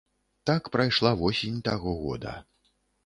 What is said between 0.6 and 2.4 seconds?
прайшла восень таго года.